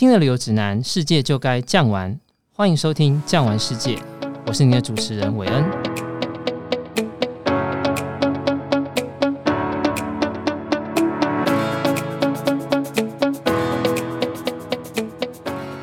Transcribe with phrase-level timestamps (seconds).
[0.00, 2.18] 听了旅游指南，世界就该降玩。
[2.54, 3.96] 欢迎收听《降玩世界》，
[4.46, 5.62] 我是你的主持人韦恩。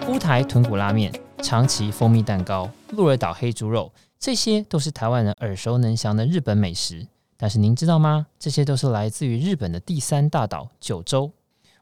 [0.08, 1.14] 乌台豚骨拉面、
[1.44, 7.06] 长崎蜂蜜蛋糕、鹿儿岛黑猪肉，这些都是台湾人耳熟能详的日本美食。
[7.38, 8.26] 但是您知道吗？
[8.40, 11.32] 这些都是来自于日本的第三大岛九州。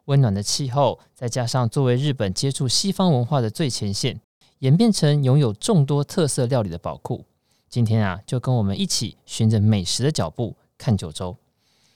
[0.05, 4.19] 温暖的气候，再加上作为日本接触西方文化的最前线，
[4.59, 7.25] 演变成拥有众多特色料理的宝库。
[7.69, 11.35] 今天啊，就跟我们一起循着美食的脚步看九州。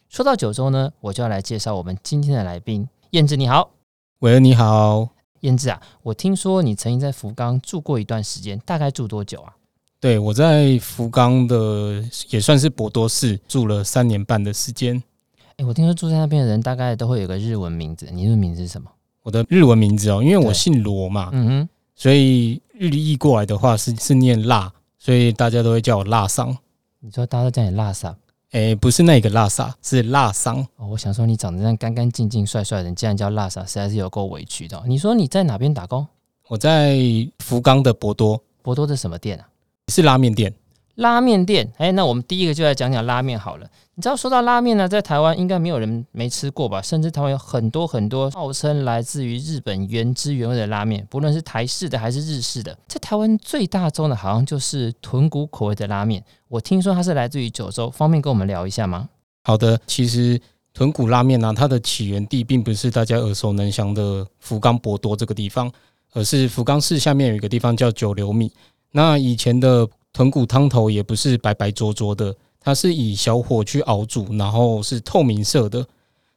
[0.10, 3.70] 说到九州呢，我就要来介绍我们今天的来宾，燕子你好，
[4.20, 5.10] 韦恩你好，
[5.42, 9.56] 燕子啊，我听说你曾经在福冈住过一段时间，大概住多久啊？
[10.02, 15.04] 对，我在福冈的也算是博多市住了三年半的时间。
[15.60, 18.90] 哎，我听说住在那边的人大概都会有个日文名字，你的名字是什么？
[19.24, 26.58] 我的日文名字哦，因为我姓罗嘛，嗯哼，所以日译过来的话是是念辣，所以大家都会叫我辣桑。
[27.02, 28.16] 你说大家都叫你辣桑？
[28.52, 30.66] 哎，不是那个辣桑，是辣桑。
[30.78, 34.82] 哦，我想说你长得这样干干净净、帅帅的，你竟然叫辣桑，实在是有够委屈的。
[34.88, 36.08] 你说你在哪边打工？
[36.48, 36.98] 我在
[37.40, 38.42] 福冈的博多。
[38.62, 39.46] 博多的什么店啊？
[39.90, 40.54] 是拉面店。
[41.00, 43.66] 拉面店，哎，那我们第一个就来讲讲拉面好了。
[43.96, 46.82] 你知道说到拉面呢，在台湾应该没有人没吃过吧？
[46.82, 56.24] 甚至台湾有很多很多号称来自于日本原汁原味的拉面，不论是台式的还是日式的，在台湾最大宗的好像就是豚骨口味的拉面。
[56.50, 59.08] 我听说它是来自于九州，方便跟我们聊一下吗？
[59.44, 60.40] 好的，其实
[60.74, 65.72] 豚骨拉面呢、它的起源地并不是大家耳熟能详的福冈博多这个地方，
[66.12, 68.52] 而是福冈市下面有一个地方叫九流米。
[68.92, 69.88] 那以前的
[70.20, 72.36] 豚骨汤头也不是白白浊浊的。
[72.60, 75.88] 它是以小火去熬煮，然后是透明色的。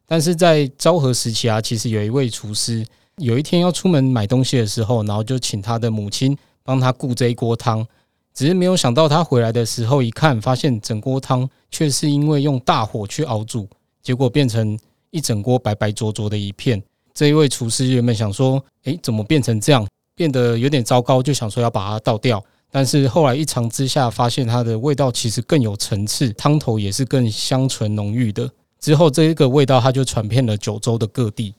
[0.07, 7.85] 但是在昭和时期啊，其实有一位厨师，有一天要出门买东西的时候，然后就请他的母亲帮他顾这一锅汤。
[8.33, 13.69] 只是没有想到他回来的时候一看，发现整锅汤却是因为用大火去熬煮，
[14.01, 14.79] 结果变成
[15.11, 16.81] 一整锅白白浊浊的一片。
[17.13, 19.85] 这一位厨师原本想说，诶，怎么变成这样，
[20.15, 22.41] 变得有点糟糕，就想说要把它倒掉。
[22.75, 28.51] 但是后来一尝之下，发现它的味道其实更有层次，汤头也是更香醇浓郁的。
[28.81, 31.55] 之后这一个味道，它就传遍了九州的各地。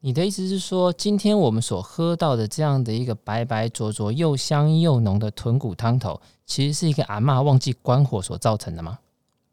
[0.00, 8.98] 你的意思是说，今天我们所喝到的这样的一个白白灼灼、又香又浓的豚骨汤头，其实是一个阿嬷忘记关火所造成的吗？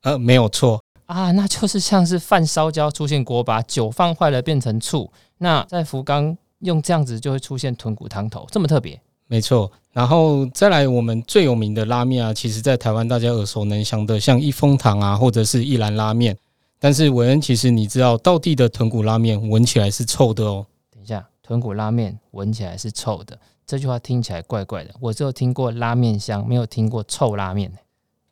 [0.03, 5.11] 呃，没有错啊，那就是像是饭烧焦出现锅巴，酒放坏了变成醋。
[5.39, 9.01] 那在福冈用这样子就会出现豚骨汤头，这么特别。
[9.27, 16.37] 没错，然后再来我们最有名的拉面啊，其实在台湾大家耳熟能详的，像一风堂啊，或者是一兰拉面。
[16.79, 20.65] 但是韦恩，其实你知道，道地的豚骨拉面闻起来是臭的哦。
[20.91, 23.37] 等一下，豚骨拉面闻起来是臭的，
[23.67, 24.91] 这句话听起来怪怪的。
[24.99, 27.71] 我只有听过拉面香，没有听过臭拉面。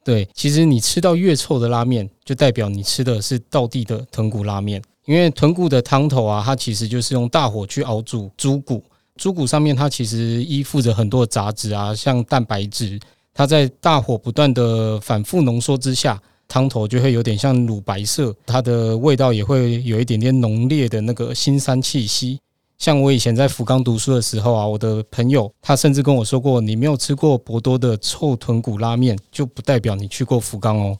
[0.03, 8.81] 对，其实你吃到越臭的拉面，就代表你吃的是道地的豚骨拉面，因为豚骨的汤头啊，它其实就是用大火去熬煮猪骨。
[9.19, 12.97] 猪骨上面它其实依附着很多的杂质啊，像蛋白质，
[13.33, 22.39] 它在大火不断的反复浓缩之下，汤头就会有点像乳白色，它的味道也会有一点点浓烈的那个腥膻气息。
[22.77, 30.97] 像我以前在福冈读书的时候啊，我的朋友他甚至跟我说过，你没有吃过博多的臭豚骨拉面，就不代表你去过福冈哦。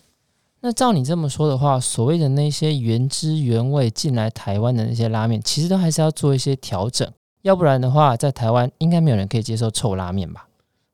[0.60, 7.10] 那照你这么说的话，所谓的那些原汁原味进来台湾的那些拉面，其实都还是要做一些调整。
[7.42, 10.48] 要不然的话，在台湾应该没有人可以接受臭拉面吧？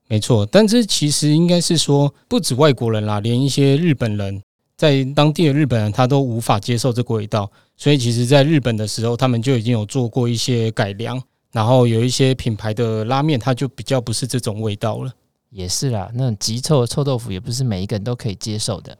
[0.08, 4.42] 没错，但这其实应该是说，不止外国人啦，连一些日本人
[4.78, 7.50] 在当地的日本人，他都无法接受这个味道。
[7.76, 15.12] 所以，其实，在日本的时候，他们就已经有做过一些改良，然后有一些品牌的拉面，它就比较不是这种味道了。
[15.50, 18.96] 也是啦，那种极臭的臭豆腐，也不是每一个人都可以接受的。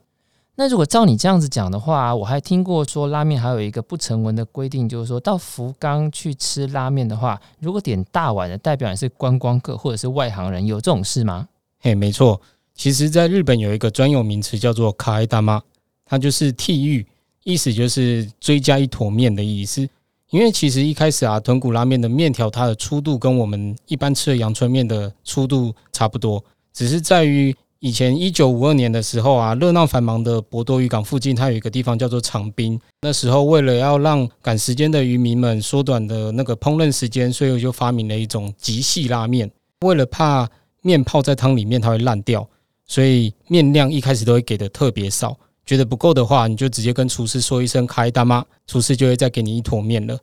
[0.58, 11.46] 那如果照你这样子讲的话，我还听过说拉面还有一个不成文的规定，就是说到福冈去吃拉面的话，如果点大碗的，代表你是观光客或者是外行人，有这种事吗？
[11.80, 12.40] 嘿，没错，
[12.74, 15.60] 其实在日本有一个专有名词叫做卡伊达玛，
[16.06, 17.06] 它就是替玉，
[17.44, 19.86] 意思就是追加一坨面的意思。
[20.30, 26.42] 因为其实一开始啊，豚骨拉面的面条它的粗度跟我们一般吃的阳春面的粗度差不多，
[26.72, 27.54] 只是在于。
[27.80, 32.80] 以前一九五二年的时候啊，热闹繁忙的博多渔港附近，它有一个地方叫做长滨。
[33.02, 39.50] 那时候为了要让赶时间的渔民们缩短的那个烹饪时间，所以我就发明了一种极细拉面。
[39.84, 40.48] 为了怕
[40.80, 42.48] 面泡在汤里面它会烂掉，
[42.86, 45.36] 所以面量一开始都会给的特别少。
[45.66, 50.18] 觉得不够的话，你就直接跟厨师说一声“开大妈”，厨师就会再给你一坨面了。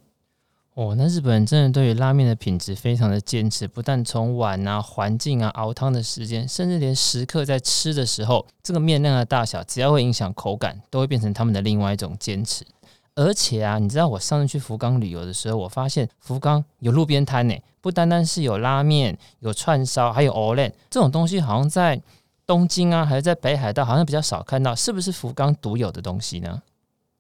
[0.75, 12.65] 哦，那日本人真的对于拉面的品质非常的坚持，不但从碗啊、环境啊、熬汤的时间，甚至连食客在吃的时候，这个面量的大小，只要会影响口感，都会变成他们的另外一种坚持。
[13.13, 22.01] 而且啊，你知道我上次去福冈旅游的时候，我发现福冈有路边摊呢，不单单是有拉面、有串烧，还有藕莲这种东西，好像在
[22.47, 26.63] 东京啊，还是在北海道，好像比较少看到，是不是福冈独有的东西呢？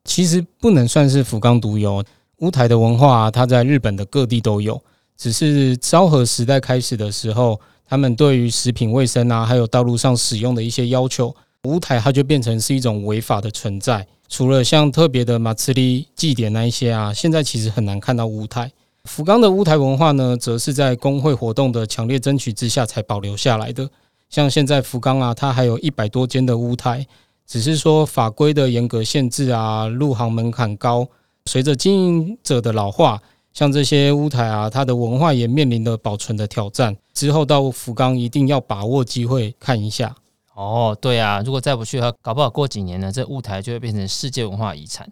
[0.05, 2.03] 其实不能算是福冈独有。
[2.43, 4.79] 屋台的文化，它在日本的各地都有，
[5.17, 7.57] 只是昭和时代开始的时候，
[7.87, 14.05] 他们对于食品卫生啊，还有道路上使用的一些要求，屋台它就变成是一种违法的存在。
[14.27, 18.69] 除了像特别的马兹利祭典那一些啊，现在其实很难看到屋台。
[19.05, 23.89] 福冈的屋台文化呢，则是在工会活动的强烈争取之下才保留下来的。
[24.29, 27.07] 像现在福冈啊，它还有一百多间的屋台，
[27.47, 31.07] 只是说法规的严格限制啊，入行门槛高。
[31.46, 33.20] 随着经营者的老化，
[33.54, 36.96] 像这些屋台啊，它的文化也面临着保存的挑战。
[37.14, 40.14] 之后到福冈一定要把握机会看一下。
[40.54, 45.08] 哦，对啊，如果再不去的话，搞不好过几年呢，这屋台就会变成世界文化遗产。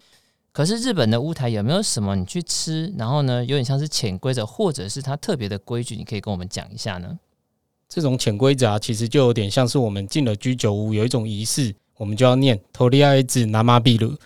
[0.51, 7.17] 可是日本的屋台有没有什么你去吃，然后呢，有点像是潜规则，或者是它特别的规矩，你可以跟我们讲一下呢？
[7.87, 14.17] 这种潜规则啊，其实就有点像是我们进了居酒屋，有一种仪式，我们就要念“とりあえず生ビール”。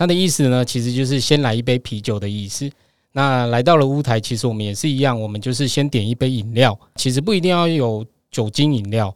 [0.00, 2.70] 它的意思呢，其实就是先来一杯啤酒的意思。
[3.12, 9.14] 那来到了屋台，其实我们也是一样，我们就是先点一杯饮料，其实不一定要有酒精饮料。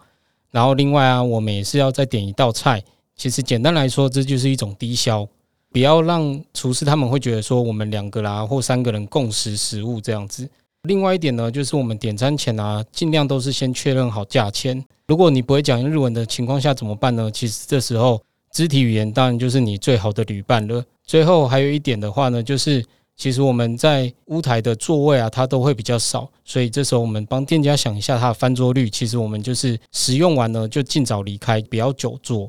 [0.50, 2.82] 然后另外啊，我们也是要再点一道菜。
[3.16, 5.26] 其实简单来说，这就是一种低消，
[5.72, 10.46] 不要让厨师他们会觉得说我们两个啦或三个人共食食物这样子。
[10.82, 14.84] 另外一点呢，就是我们点餐前啊，尽量都是先确认好价钱。
[15.06, 17.30] 如果你不会讲日文的情况下怎么办呢？
[17.30, 18.20] 其实这时候。
[18.54, 20.80] 肢体语言当然就是你最好的旅伴了。
[21.02, 22.82] 最后还有一点的话呢，就是
[23.16, 28.88] 其实我们在屋台的座位啊，它都会比较少，所以这时候我们帮店家想一下它的翻桌率。
[28.88, 32.48] 其实我们就是使用完呢就尽早离开，不要久坐。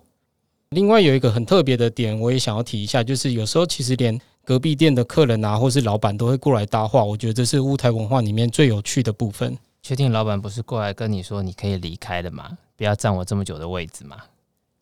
[0.69, 7.03] 另外有一个很特别的点，我也想要提一下，就是有时候其实连隔壁店的客人啊，或是老板都会过来搭话。
[7.03, 9.57] 我觉得这是屋台文化里面最有趣的部分。
[9.81, 12.57] 确定老板不是过来跟你说你可以离开的吗？
[12.77, 14.17] 不要占我这么久的位置吗？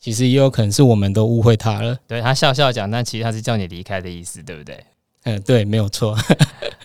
[0.03, 1.97] 其实也有可能是我们都误会他了。
[2.05, 4.85] 对，他笑笑讲，但其实他是叫你离开的意思，对不对？
[5.23, 6.13] 嗯，对，没有错。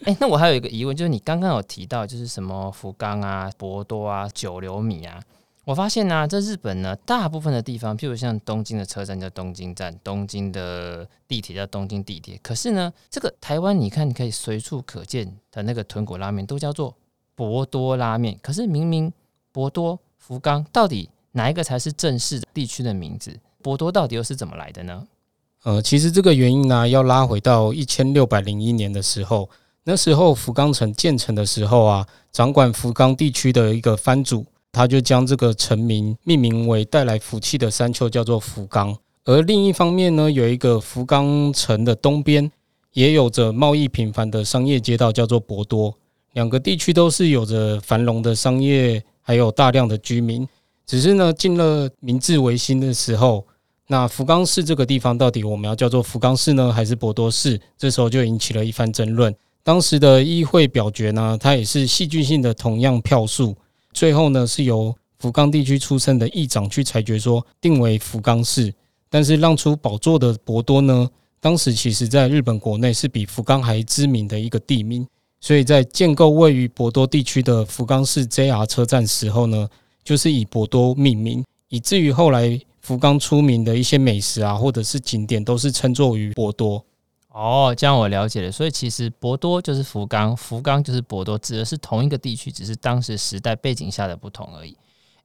[0.04, 5.20] 哎、欸，那我还有一个疑问，就是你刚刚有提到，就是什么福冈啊、博多啊、九流米啊，
[5.64, 16.94] 我发现呢、啊，在日本呢，大部分的地方，譬如像东京的车站叫东京站，东京的地铁叫东京地铁，可是呢，这个台湾你看，你可以随处可见的那个豚骨拉面都叫做
[17.34, 19.12] 博多拉面，可是明明
[19.50, 21.10] 博多、福冈到底？
[21.32, 23.38] 哪一个才是正式地区的名字？
[23.62, 25.06] 博多到底又是怎么来的呢？
[25.64, 29.50] 呃，其实这个原因呢，要拉回到一千六百零一年的时候，
[29.84, 38.96] 那时候福冈城建成的时候啊，掌管福冈地区的一个藩主，他就将这个城名命名为带来福气的山丘，叫做福冈。
[39.24, 42.50] 而另一方面呢，有一个福冈城的东边，
[42.92, 45.94] 也有着贸易频繁的商业街道，叫做博多。
[46.32, 50.48] 两个地区都是有着繁荣的商业，还有大量的居民。
[50.88, 53.46] 只是呢，进了明治维新的时候，
[53.88, 57.60] 那福冈市这个地方到底我们要叫做福冈市呢，还是博多市？
[57.76, 59.32] 这时候就引起了一番争论。
[59.62, 63.54] 当时的议会表决呢，它也是戏剧性的同样票数，
[63.92, 68.72] 最后呢是由福冈地区出身的议长去裁决说定为福冈市。
[69.10, 71.06] 但是让出宝座的博多呢，
[71.38, 75.06] 当时其实在日本国内是比福冈还知名的一个地名，
[75.38, 79.68] 所以在建构位于博多地区的福冈市 JR 车站时候呢。
[80.08, 86.82] 就是以博多命名，以至于后来福冈出名的一些美食啊，或者是景点，都是称作于博多。
[87.28, 88.50] 哦，这样我了解了。
[88.50, 94.74] 所以其实博多就是福冈，福冈就是博多，指的是同一个地区，只是当时时代背景下的不同而已。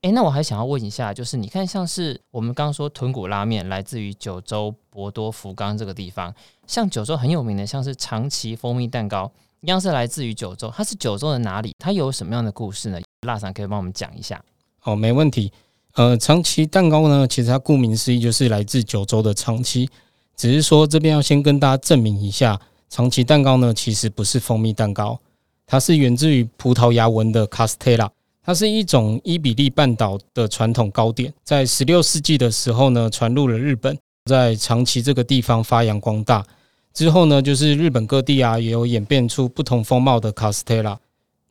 [0.01, 6.35] 诶，那我还想要问一下，就是你看，像是我们刚刚说豚骨拉面来自于九州博多福冈这个地方，
[6.67, 10.69] 像九州很有名的，像是长崎蜂蜜蛋糕，一样是来自于九州。
[10.75, 11.73] 它是九州的哪里？
[11.79, 12.99] 它有什么样的故事呢？
[13.25, 14.43] 腊肠可以帮我们讲一下。
[14.83, 15.51] 哦，没问题。
[15.95, 19.87] 呃，长崎蛋糕呢，其实它顾名思义就是来自九州的长崎。
[20.35, 22.59] 只是说这边要先跟大家证明一下，
[22.89, 25.19] 长崎蛋糕呢其实不是蜂蜜蛋糕，
[25.67, 28.09] 它是源自于葡萄牙文的 castella，
[28.43, 36.43] 它是一种伊比利半岛的传统糕点，在十六世纪的时候呢传入了日本，在长崎这个地方发扬光大。
[36.91, 40.97] 之后呢，就是日本各地啊也有演变出不同风貌的 castella。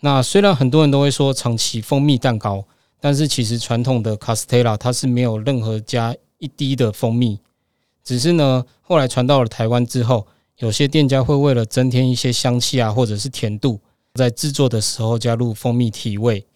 [0.01, 2.65] 那虽然很多人都会说长崎蜂蜜蛋糕。
[3.04, 7.37] 但是其实传统的卡斯特拉它是没有任何加一滴的蜂蜜，
[8.04, 10.25] 只是呢后来传到了台湾之后，
[10.59, 13.80] 有些店家会为了增添一些香气啊，或者是甜度，
[14.14, 16.47] 在制作的时候加入蜂蜜提味。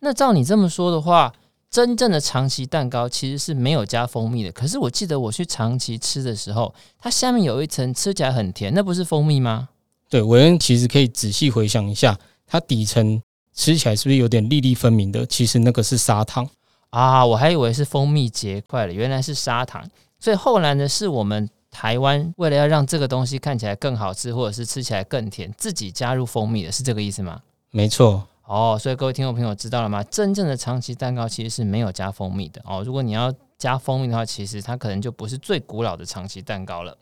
[0.00, 1.34] 那照你这么说的话，
[1.70, 4.50] 真正的长崎蛋糕其实是没有加蜂蜜的。
[4.52, 9.68] 可是我记得我去长崎吃的时候，它下面有一层吃起来很甜，那不是蜂蜜吗？
[10.08, 13.20] 对，韦恩其实可以仔细回想一下，它底层
[13.54, 15.24] 吃起来是不是有点粒粒分明的？
[15.26, 16.48] 其实那个是砂糖
[16.90, 19.88] 啊，我还以为是蜂蜜结块了，原来是砂糖。
[20.18, 27.40] 所以后来呢，是我们台湾为了要让这个东西看起来更好吃，或者是吃起来更甜，自己加入蜂蜜的，是这个意思吗？
[27.70, 28.26] 没错。
[28.46, 30.02] 哦，所以各位听众朋友知道了吗？
[30.04, 32.82] 真正的长崎蛋糕其实是没有加蜂蜜的哦。
[32.84, 36.96] 如果你要加蜂蜜的话，其实它可能就不是最古老的长崎蛋糕了。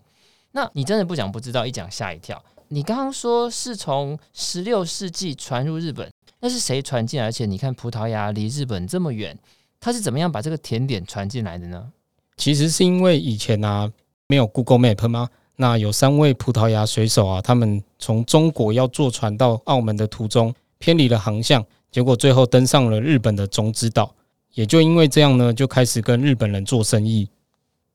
[0.52, 2.40] 那你真的不讲不知道，一讲吓一跳。
[2.68, 6.08] 你刚刚说是从十六世纪传入日本，
[6.42, 7.26] 那是谁传进来？
[7.26, 9.38] 而且你看葡萄牙离日本这么远，
[9.80, 11.90] 他是怎么样把这个甜点传进来的呢？
[12.36, 13.90] 其实是因为以前啊
[14.26, 15.30] 没有 Google Map 吗？
[15.56, 20.54] 那有三位葡萄牙水手啊，他们从中国要坐船到澳门的途中。
[20.78, 24.12] 偏离了航向，结果最后登上了日本的种子岛，
[24.52, 27.28] 也就因为这样呢，就开始跟日本人做生意。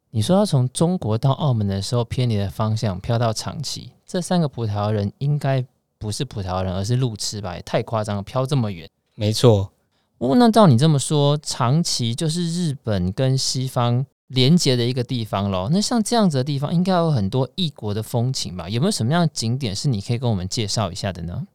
[0.10, 5.66] 你说他从中国到澳门的时候偏离了方向，飘到长崎，这三个葡萄牙人应该
[5.98, 7.56] 不是葡萄牙人，而是路痴吧？
[7.56, 8.90] 也太夸张了，飘这么远。
[9.16, 9.72] 没错。
[10.20, 15.70] 哦，那照你这么说，长崎就是日本跟西方连接的一个地方喽？
[15.72, 18.68] 那像这样子的地方，应该有很多异国的风情吧？
[18.68, 21.48] 有没有什么样的景点是你可以跟我们介绍一下的呢？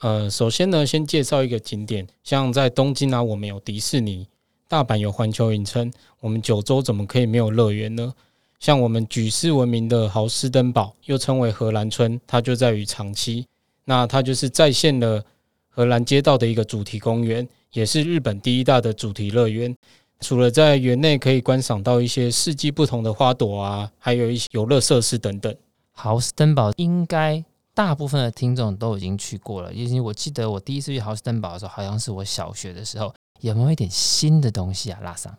[0.00, 4.26] 呃，首先呢，先介绍一个景点，像在东京啊，我们有迪士尼；
[4.68, 8.14] 大阪有环球影城，我们九州怎么可以没有乐园呢？
[8.60, 13.46] 像我们举世闻名的豪斯登堡，又称为荷兰村，它就在于长崎。
[13.84, 15.24] 那它就是再现了
[15.68, 19.74] 荷兰街道的一个主题公园，也是日本第一大的主题乐园。
[20.20, 25.54] 除了在园内可以观赏到一些四季不同的花朵啊，还有一些游乐设施等等。
[25.92, 27.44] 豪斯登堡应该。
[27.76, 33.12] 大部分的听众都已经去过了，因为我记得我第一次去豪斯登堡的时候，好像是我小学的时候。
[33.40, 35.36] 有没有一点新的东西啊，拉萨？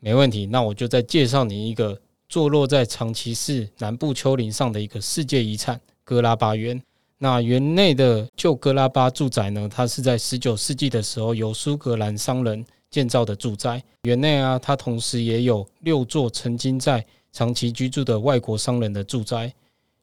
[0.00, 6.82] 没问题，那我就再介绍你一个坐落在长崎市南部丘陵上的一个世界遗产——哥拉巴园。
[7.24, 13.82] 那园内的旧格拉巴住宅呢，它是在十九世纪的时候由苏格兰商人建造的住宅。
[14.02, 17.02] 园内啊，它同时也有六座曾经在
[17.32, 19.50] 长崎居住的外国商人的住宅。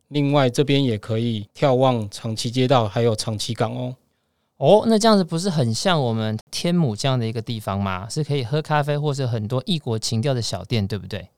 [0.08, 3.96] 另外，这边也可以眺望长崎街道，还有长崎港哦。
[4.58, 8.10] 哦，那这样子不是很像我们天母这样的一个地方吗？
[8.10, 11.30] 是可以喝咖啡，或者很多异国情调的小店，对不对？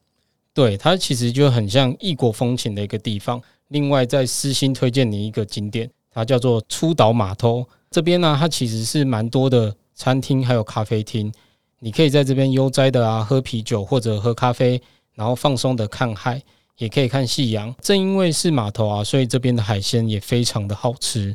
[0.53, 3.41] 对，它其实就很像异国风情的一个地方。
[3.69, 7.65] 另外，再私心推荐你一个景点，它叫做出岛码头。
[7.89, 11.31] 这边呢，它其实是蛮多的餐厅，还有咖啡厅，
[11.79, 14.81] 你可以在这边悠哉的啊喝啤酒或者喝咖啡，
[15.13, 16.41] 然后放松的看海。
[16.77, 17.73] 也可以看夕阳。
[17.81, 21.33] 正因为是码头啊，所以这边的海鲜也非常的好吃。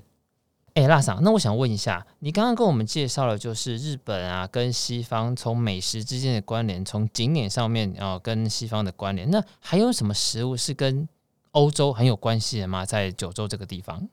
[0.78, 9.28] 哎，辣嫂，那我想问一下，你刚刚跟我们介绍了，就是日本啊跟西方从美食之间的关联，从景点上面啊跟西方的关联。
[9.28, 11.08] 那还有什么食物是跟
[11.50, 12.87] 欧洲很有关系的吗？
[12.87, 14.08] 在九州这个地方，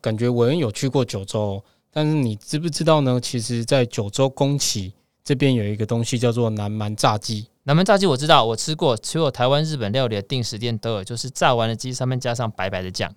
[0.00, 3.20] 感觉我也有去过九州，但是你知不知道呢？
[3.20, 4.92] 其实，在九州宫崎
[5.22, 7.46] 这边有一个东西叫做南蛮炸鸡。
[7.62, 13.14] 南蛮炸鸡我知道，我吃过，所有台湾、日本料理的定时店都有，就是炸完的鸡上面加上白白的酱。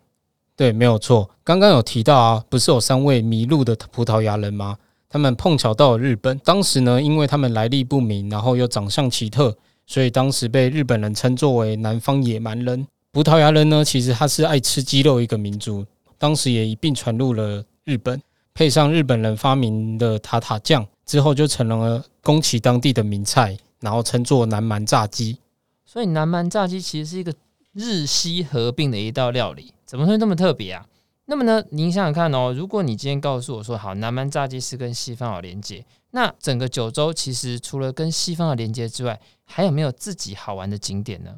[0.56, 1.30] 对，没有错。
[1.44, 4.78] 刚刚有提到啊，不是有三位迷路的葡萄牙人吗？
[5.10, 12.88] 他们碰巧到了日本，当时呢，因为他们来历不明，然后又长相奇特，所以当时被日本人称作为南方野蛮人。
[13.12, 15.86] 葡萄牙人呢，其实他是爱吃鸡肉一个民族，
[16.18, 18.22] 当时也一并传入了日本，
[18.54, 23.58] 配上日本人发明的塔塔酱之后，就成了宫崎当地的名菜。
[23.82, 25.38] 然后称作南蛮炸鸡，
[25.86, 27.32] 所以南蛮炸鸡其实是一个
[27.74, 30.86] 日西合并的一道料理，怎么会那么特别啊？
[31.26, 41.36] 那么呢，您想想看哦，如果你今天告诉我说，好，南蛮炸鸡是跟西方有连接，那整个九州其实除了跟西方的连接之外，还有没有自己好玩的景点呢？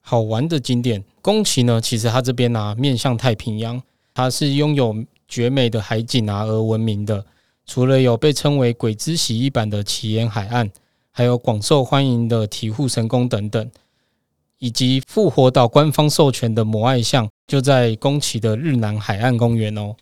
[0.00, 3.82] 好玩的景点，宫崎呢，其实它这边啊，面向太平洋，
[4.14, 7.24] 它是拥有绝美的海景啊而闻名的，
[7.66, 10.70] 除了有被称为鬼之洗衣版的奇岩海岸。
[11.14, 13.70] 还有广受欢迎的醍醐神宫等等，
[14.62, 19.96] 以及复活岛官方授权的摩艾像，就在宫崎的日南海岸公园哦。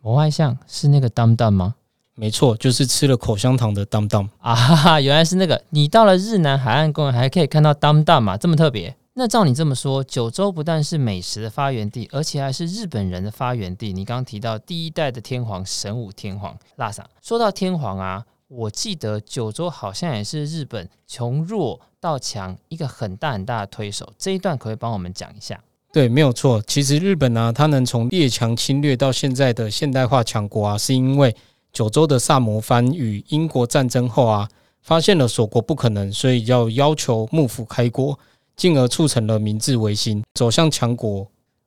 [0.00, 1.74] 摩艾像是那个当当吗？
[2.14, 4.54] 没错，就是吃了口香糖的当当啊！
[4.54, 5.62] 哈哈，原来是那个。
[5.68, 8.38] 你到了日南海岸公园，还可以看到当当嘛？
[8.38, 8.96] 这么特别？
[9.12, 13.92] 那照你这么说，九州不但是美食的发源地，而且还是日本人的发源地。
[13.92, 17.06] 你刚刚提到第一代的天皇神武天皇，拉萨。
[17.20, 18.24] 说到天皇啊。
[18.48, 25.60] 我记得九州好像也是日本从弱到强一个很大很大的推手，这一段可以帮我们讲一下？
[25.92, 26.62] 对，没有错。
[26.66, 31.34] 其实日本呢、啊，它能从列强侵略到现在的现代化强国啊，是因为
[31.72, 34.48] 九州的萨摩藩与英国战争后啊，
[34.80, 38.16] 发现了锁国不可能，所以要要求幕府开国，
[38.54, 41.26] 进而促成了明治维新，走向强国。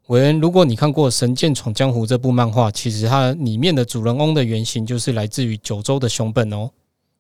[0.10, 6.68] 韦恩，如果你看过《神剑闯江湖》这部漫画，其实它里面的主人翁的原型就是来自于九州的熊本哦。《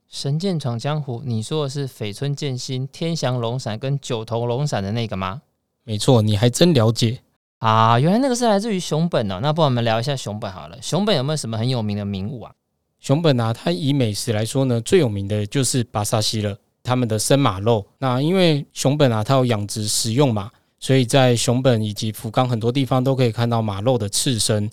[0.07, 5.43] 神剑闯江湖》，你说的是绯村剑心、天翔龙闪跟九头龙闪的那个吗？
[5.83, 7.19] 没错，你还真了解
[7.59, 7.99] 啊！
[7.99, 9.37] 原来那个是来自于熊本哦。
[9.39, 10.75] 那不然我们聊一下熊本好了。
[10.81, 12.51] 熊本有没有什么很有名的名物啊？
[12.99, 17.85] 熊本啊，它以美食来说呢，最有名的就是巴萨西了，他们的生马肉。
[17.99, 20.49] 那因为熊本啊，它有养殖食用马，
[20.79, 24.69] 所以在熊本以及福冈很多地方都可以看到马肉的刺身。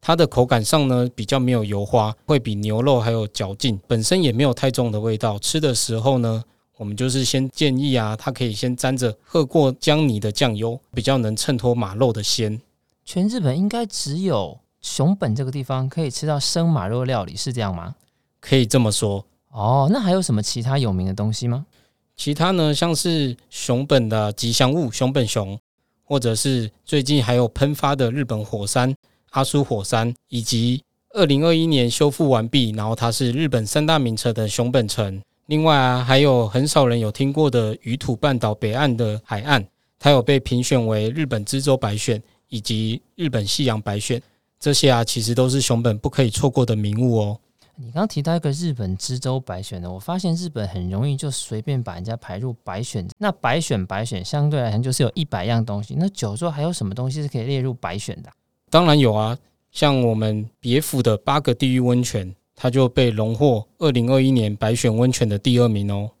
[0.00, 5.38] 它的口感上呢，比较没有油花，会比牛肉还有嚼劲，本身也没有太重的味道。
[5.38, 6.44] 吃的时候呢，
[6.76, 12.60] 我们就是先建议啊，它可以先沾着喝过姜泥的酱油，比较能衬托马肉的鲜。
[13.04, 17.96] 全日本应该只有熊本这个地方可以吃到生马肉料理，是这样吗？
[18.40, 19.24] 可以这么说。
[19.50, 21.66] 哦，那还有什么其他有名的东西吗？
[22.16, 25.58] 其他呢，像是熊本的吉祥物熊本熊，
[26.02, 28.94] 或者是最近还有喷发的日本火山。
[29.30, 35.20] 阿苏火山，以及二零二一年修复完毕，然后它是日本三大名城的熊本城。
[35.46, 39.62] 另外啊，还有很少人有听过的鱼土半岛北岸的海岸，
[39.98, 44.20] 它有被评选为日本之州白选以及日本夕阳白选。
[44.58, 47.38] 这些啊，其实都是熊本不可以错过的名物哦。
[47.78, 53.06] 你刚刚提到一个日本知州白选的，我发现日本很容易就随便把人家排入白选。
[53.18, 58.30] 那白选白选相对来讲就是有一百样东西，那九州还有什么东西是可以列入白选的？
[58.70, 59.36] 当然有啊，
[59.70, 66.12] 像我们别府的八个地狱温泉，它就被荣获二零二一年白选温泉的第二名哦。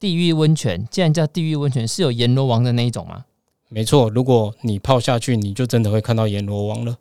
[0.00, 3.26] 地狱温泉，既然叫地狱温泉，是有阎罗王的那一种吗？
[3.68, 6.96] 没错，如果你泡下去，你就真的会看到阎罗王了。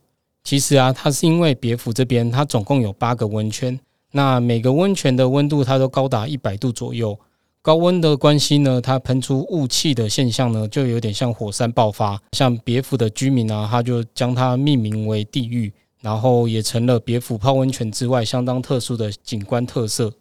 [0.48, 3.78] 其实啊，它是因为别府这边它总共有八个温泉，
[4.14, 7.20] 那每个温泉的温度它都高达一百度左右。
[7.62, 12.18] 高温的关系呢，它喷出雾气的现象呢，就有点像火山爆发。
[12.32, 20.14] 像别府的居民啊，他就将它命名为地狱，然后也成了别府泡温泉之外相当特殊的景观特色。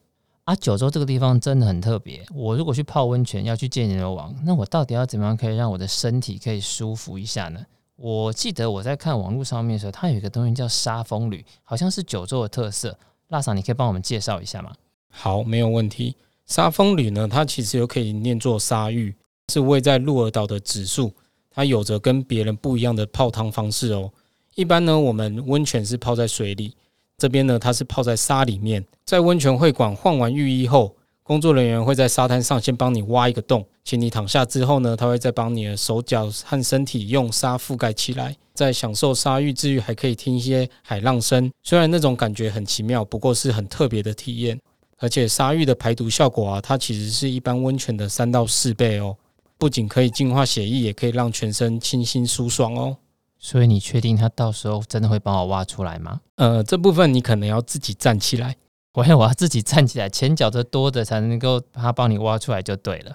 [0.43, 2.27] 啊，九州这个地方真的很特别。
[2.35, 7.61] 我如果去泡温泉要去见阎罗王，那我到底要怎么样可以让我的身体可以舒服一下呢？
[7.97, 12.97] 我记得我在看网络上面的时候，它有一个东西叫沙风吕，好像是九州的特色。
[13.29, 14.73] 辣嫂，你可以帮我们介绍一下吗？
[15.11, 16.15] 好，没有问题。
[16.45, 19.15] 沙风吕呢，它其实又可以念作沙浴，
[19.49, 21.13] 是位在鹿儿岛的指数，
[21.51, 24.13] 它有着跟别人不一样的泡汤方式哦。
[24.55, 26.77] 一般呢，我们温泉是泡在水里，
[27.17, 28.85] 这边呢，它是泡在沙里面。
[29.05, 30.95] 在温泉会馆换完浴衣后，
[31.27, 41.51] 工作人员会在沙滩上先帮你挖一个洞，请你躺下之后呢，他会再帮你的手脚和身体用沙覆盖起来，在享受沙浴之余，还可以听一些海浪声。
[41.65, 44.57] 虽然那种感觉很奇妙，不过是很特别的体验。
[44.99, 49.17] 而且沙浴的排毒效果啊，它其实是一般温泉的三到四倍哦。
[49.59, 52.97] 不仅可以净化血液，也可以让全身清新舒爽哦。
[53.39, 56.21] 所以你确定他到时候真的会帮我挖出来吗？
[56.37, 58.57] 呃，这部分你可能要自己站起来。
[58.97, 63.15] 我要我要自己站起来，前脚的多的才能够他帮你挖出来就对了。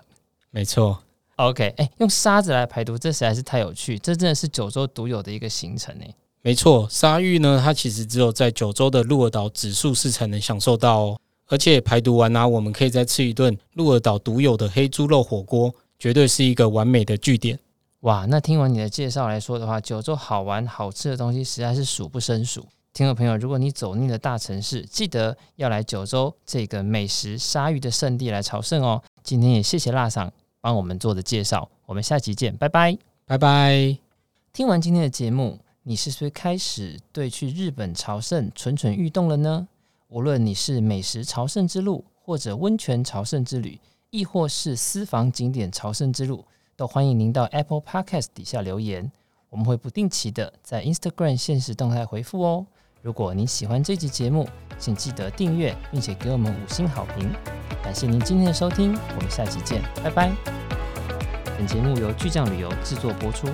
[0.52, 1.00] 没错。
[1.38, 3.98] OK，哎，用沙子来排毒，这实在是太有趣。
[3.98, 6.06] 这真的是九州独有的一个行程呢。
[6.44, 11.20] 没错，沙浴呢，它其实只有在九州的鹿儿岛指数市才能享受到哦。
[11.48, 17.58] 而且排毒完啊，我们可以再吃一顿鹿儿岛独有的黑猪肉火锅，绝对是一个完美的句点。
[18.02, 22.68] 哇，那听完你的介绍来说的话，九州好玩好吃的东西实在是数不胜数。
[22.94, 29.02] 听众朋友，如果你走腻了大城市，记得要来九州这个美食鲨鱼的圣地来朝圣哦。
[29.24, 33.98] 今天也谢谢辣嗓帮我们做的介绍，我们下期见，拜拜，拜拜。
[34.52, 39.70] 听完今天的节目，你是不是开始对去日本朝圣蠢蠢欲动了呢？
[40.10, 46.44] 无论你是美食朝圣之路，或者温泉朝圣之旅，亦或是私房景点朝圣之路，
[46.76, 49.10] 都欢迎您到 Apple Podcast 底下留言，
[49.50, 52.66] 我们会不定期的在 Instagram 限时动态回复哦。
[53.04, 57.32] 如果您喜欢这集节目，请记得订阅，并且给我们五星好评。
[57.84, 60.32] 感谢您今天的收听，我们下期见，拜拜。
[61.58, 63.48] 本节目由巨匠旅游制作播出。